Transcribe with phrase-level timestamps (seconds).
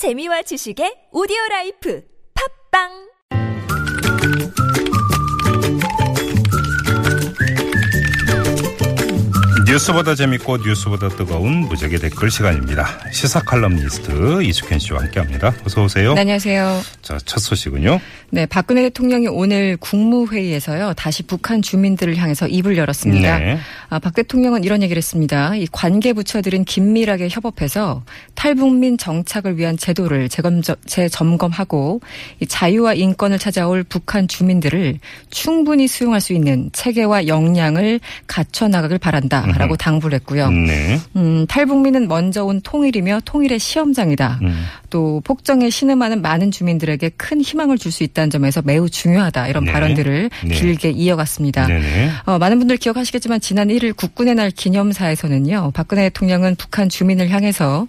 [0.00, 2.00] 재미와 지식의 오디오 life.
[2.32, 3.09] 팝빵
[9.70, 12.88] 뉴스보다 재밌고 뉴스보다 뜨거운 무적의 댓글 시간입니다.
[13.12, 15.54] 시사 칼럼니스트 이숙현 씨와 함께합니다.
[15.64, 16.14] 어서 오세요.
[16.14, 16.82] 네, 안녕하세요.
[17.02, 18.00] 자, 첫 소식은요.
[18.30, 23.38] 네, 박근혜 대통령이 오늘 국무회의에서요 다시 북한 주민들을 향해서 입을 열었습니다.
[23.38, 23.58] 네.
[23.90, 25.54] 아, 박 대통령은 이런 얘기를 했습니다.
[25.54, 28.02] 이 관계 부처들은 긴밀하게 협업해서
[28.34, 32.00] 탈북민 정착을 위한 제도를 재검점, 재점검하고
[32.40, 34.98] 이 자유와 인권을 찾아올 북한 주민들을
[35.30, 40.50] 충분히 수용할 수 있는 체계와 역량을 갖춰 나가길 바란다 라고 당부를 했고요.
[40.50, 40.98] 네.
[41.16, 44.38] 음, 탈북민은 먼저 온 통일이며 통일의 시험장이다.
[44.42, 44.64] 음.
[44.88, 49.48] 또 폭정에 신음하는 많은 주민들에게 큰 희망을 줄 수 있다는 점에서 매우 중요하다.
[49.48, 49.72] 이런 네.
[49.72, 50.54] 발언들을 네.
[50.54, 51.66] 길게 이어갔습니다.
[51.66, 52.10] 네네.
[52.24, 55.72] 어, 많은 분들 기억하시겠지만 지난 1일 국군의 날 기념사에서는요.
[55.74, 57.86] 박근혜 대통령은 북한 주민을 향해서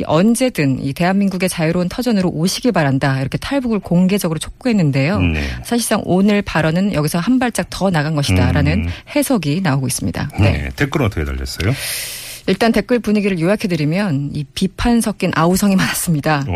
[0.00, 3.20] 이 언제든 이 대한민국의 자유로운 터전으로 오시길 바란다.
[3.20, 5.20] 이렇게 탈북을 공개적으로 촉구했는데요.
[5.20, 5.42] 네.
[5.62, 8.88] 사실상 오늘 발언은 여기서 한 발짝 더 나간 것이다라는 음.
[9.14, 10.30] 해석이 나오고 있습니다.
[10.40, 10.68] 네.
[10.76, 11.72] 댓글은 어떻게 달렸어요?
[12.46, 16.44] 일단 댓글 분위기를 요약해드리면 이 비판 섞인 아우성이 많았습니다.
[16.46, 16.52] 오.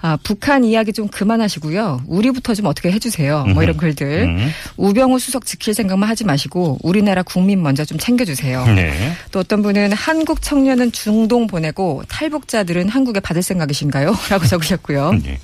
[0.00, 2.02] 아, 북한 이야기 좀 그만하시고요.
[2.08, 3.44] 우리부터 좀 어떻게 해주세요.
[3.54, 4.22] 뭐 이런 글들.
[4.24, 4.50] 음.
[4.76, 8.66] 우병우 수석 지킬 생각만 하지 마시고 우리나라 국민 먼저 좀 챙겨주세요.
[8.74, 9.12] 네.
[9.30, 14.16] 또 어떤 분은 한국 청년은 중동 보내고 탈북자들은 한국에 받을 생각이신가요?
[14.30, 15.12] 라고 적으셨고요.
[15.22, 15.38] 네.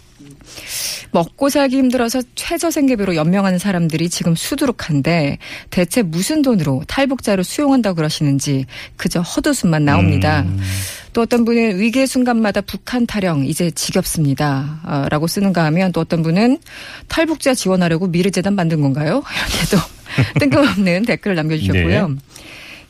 [1.10, 5.38] 먹고 살기 힘들어서 최저생계비로 연명하는 사람들이 지금 수두룩한데
[5.70, 10.40] 대체 무슨 돈으로 탈북자를 수용한다고 그러시는지 그저 헛웃음만 나옵니다.
[10.42, 10.60] 음.
[11.12, 14.80] 또 어떤 분은 위기의 순간마다 북한 타령 이제 지겹습니다.
[14.82, 16.58] 아, 라고 쓰는가 하면 또 어떤 분은
[17.06, 19.22] 탈북자 지원하려고 미르재단 만든 건가요?
[19.48, 19.94] 이렇게 또
[20.40, 22.08] 뜬금없는 댓글을 남겨주셨고요.
[22.08, 22.14] 네.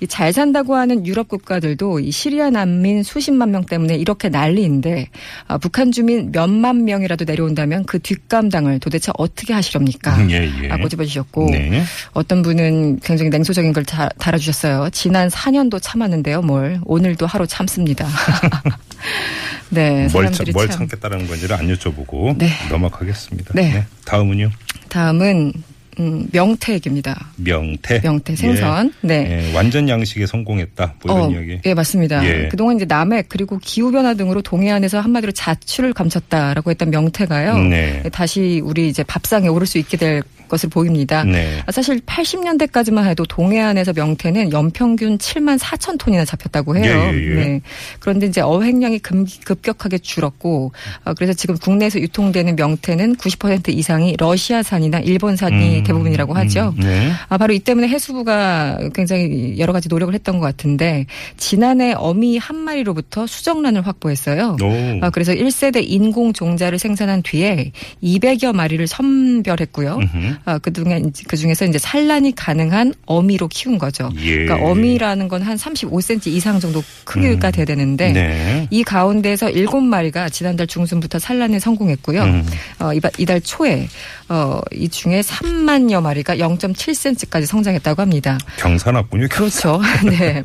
[0.05, 5.08] 이 잘 산다고 하는 유럽 국가들도 이 시리아 난민 수십만 명 때문에 이렇게 난리인데
[5.48, 10.16] 아, 북한 주민 몇만 명이라도 내려온다면 그 뒷감당을 도대체 어떻게 하시렵니까?
[10.19, 10.69] 음, 예, 예.
[10.69, 11.82] 라고 집어주셨고 네.
[12.12, 14.91] 어떤 분은 굉장히 냉소적인 걸 다- 달아주셨어요.
[14.92, 16.42] 지난 4년도 참았는데요.
[16.42, 18.06] 뭘 오늘도 하루 참습니다.
[19.71, 20.78] 네, 뭘, 참, 뭘 참.
[20.81, 22.48] 참겠다는 건지를 안 여쭤보고 네.
[22.71, 23.54] 넘어가겠습니다.
[23.54, 23.84] 네.
[24.04, 24.50] 다음은요.
[24.88, 25.53] 다음은
[26.00, 27.28] 음, 명태얘기입니다.
[27.37, 28.00] 명태.
[28.00, 28.93] 명태 생선.
[29.05, 29.06] 예.
[29.06, 29.49] 네.
[29.49, 30.94] 예, 완전 양식에 성공했다.
[31.05, 31.60] 뭐 이런 어, 이야기.
[31.65, 32.25] 예, 맞습니다.
[32.27, 32.49] 예.
[32.49, 37.59] 그동안 이제 남핵 그리고 기후 변화 등으로 동해안에서 한마디로 자취를 감췄다라고 했던 명태가요.
[37.59, 38.03] 네.
[38.12, 41.25] 다시 우리 이제 밥상에 오를 수 있게 될 것을 보입니다.
[41.25, 41.62] 네.
[41.66, 47.10] 아, 사실 80년대까지만 해도 동해안에서 명태는 연평균 7만 4천 톤이나 잡혔다고 해요.
[47.12, 47.34] 예, 예, 예.
[47.34, 47.60] 네.
[48.00, 50.72] 그런데 이제 어획량이 금- 급격하게 줄었고,
[51.04, 56.75] 어, 그래서 지금 국내에서 유통되는 명태는 90% 이상이 러시아산이나 일본산이 음, 대부분이라고 하죠.
[56.78, 57.10] 음, 네.
[57.28, 61.06] 아, 바로 이 때문에 해수부가 굉장히 여러 가지 노력을 했던 것 같은데,
[61.37, 64.56] 지난해 어미 한 마리로부터 수정란을 확보했어요.
[64.62, 65.04] 오.
[65.04, 67.72] 아, 그래서 1세대 인공 종자를 생산한 뒤에
[68.03, 69.97] 200여 마리를 선별했고요.
[69.97, 70.34] 음흠.
[70.45, 74.11] 아, 그 중에 그 중에서 이제 산란이 가능한 어미로 키운 거죠.
[74.19, 74.45] 예.
[74.45, 78.67] 그러니까 어미라는 건 한 35cm 이상 정도 크기가 돼야 되는데 네.
[78.71, 82.22] 이 가운데서 7마리가 지난달 중순부터 산란에 성공했고요.
[82.22, 82.47] 음.
[82.78, 83.89] 어, 이바- 이달 초에
[84.31, 88.39] 어, 이 중에 3만여 마리가 0.7cm까지 성장했다고 합니다.
[88.59, 89.28] 경사났군요.
[89.31, 89.81] 그렇죠.
[90.09, 90.43] 네.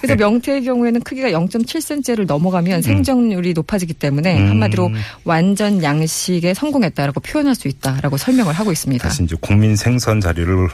[0.00, 4.50] 그래서 명태의 경우에는 크기가 0.7cm를 넘어가면 생존율이 높아지기 때문에 음.
[4.50, 4.90] 한마디로
[5.24, 9.08] 완전 양식에 성공했다라고 표현할 수 있다라고 설명을 하고 있습니다.
[9.32, 10.68] 이제 국민 생선 자리를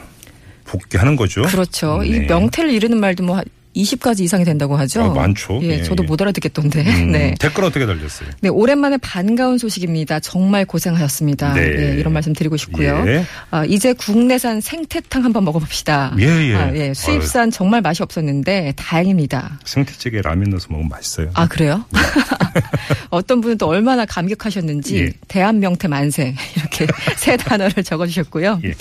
[0.64, 1.42] 복귀하는 거죠.
[1.42, 2.02] 그렇죠.
[2.04, 2.26] 이 네.
[2.26, 3.40] 명태를 이르는 말도 뭐
[3.76, 5.02] 20가지 이상이 된다고 하죠.
[5.02, 5.60] 아, 많죠.
[5.62, 6.06] 예, 예, 저도 예.
[6.06, 6.80] 못 알아듣겠던데.
[6.82, 7.34] 음, 네.
[7.38, 8.28] 댓글 어떻게 달렸어요?
[8.40, 10.18] 네, 오랜만에 반가운 소식입니다.
[10.20, 11.54] 정말 고생하셨습니다.
[11.54, 11.62] 네.
[11.62, 13.04] 예, 이런 말씀 드리고 싶고요.
[13.06, 13.24] 예.
[13.50, 16.16] 아, 이제 국내산 생태탕 한번 먹어봅시다.
[16.18, 16.54] 예, 예.
[16.56, 19.60] 아, 예, 수입산 정말 맛이 없었는데 다행입니다.
[19.64, 21.30] 생태찌개 라면 넣어서 먹으면 맛있어요.
[21.34, 21.84] 아 그래요?
[23.10, 25.12] 어떤 분은 또 얼마나 감격하셨는지 예.
[25.28, 26.34] 대한명태 만세
[26.78, 28.60] 이렇게 세 단어를 적어주셨고요.
[28.64, 28.74] 예.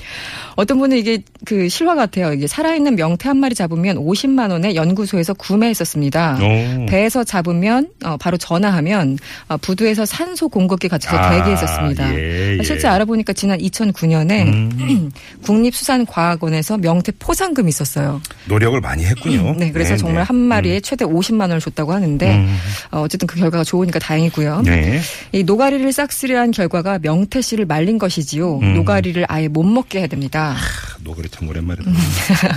[0.56, 2.34] 어떤 분은 이게 그 실화 같아요.
[2.34, 6.40] 이게 살아있는 명태 한 마리 잡으면 50만 원에 연구소에서 구매했었습니다.
[6.42, 6.86] 오.
[6.88, 9.18] 배에서 잡으면 어, 바로 전화하면
[9.50, 12.14] 어, 부두에서 산소 공급기 갖춰서 아, 대기했었습니다.
[12.16, 12.64] 예, 예.
[12.64, 15.12] 실제 알아보니까 지난 2009년에 음,
[15.44, 18.22] 국립수산과학원에서 명태 포상금이 있었어요.
[18.46, 19.56] 노력을 많이 했군요.
[19.58, 22.58] 네, 그래서 정말 한 마리에 최대 50만 원을 줬다고 하는데 음.
[22.92, 24.62] 어, 어쨌든 그 결과가 좋으니까 다행이고요.
[24.66, 25.00] 네.
[25.32, 28.60] 이 노가리를 싹쓸이한 결과가 명태 씨를 말린 것이지요.
[28.60, 28.74] 음.
[28.74, 30.56] 노가리를 아예 못 먹게 해야 됩니다.
[31.04, 31.96] 노그래 참 오랜만에 듣네.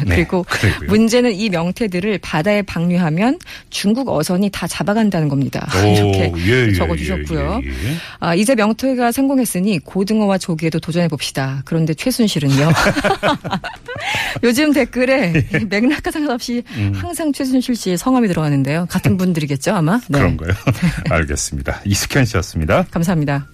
[0.07, 0.89] 네, 그리고 그리고요.
[0.89, 3.39] 문제는 이 명태들을 바다에 방류하면
[3.71, 5.69] 중국 어선이 다 잡아간다는 겁니다.
[5.87, 7.61] 이렇게 오, 예, 예, 적어주셨고요.
[7.65, 7.97] 예, 예.
[8.19, 11.63] 아, 이제 명태가 성공했으니 고등어와 조개도 도전해 봅시다.
[11.65, 12.71] 그런데 최순실은요.
[14.43, 18.87] 요즘 댓글에 맥락과 상관없이 항상 최순실 씨의 성함이 들어가는데요.
[18.91, 20.01] 같은 분들이겠죠 아마.
[20.09, 20.19] 네.
[20.19, 20.51] 그런가요?
[21.09, 21.83] 알겠습니다.
[21.85, 22.87] 이숙현 씨였습니다.
[22.91, 23.47] 감사합니다.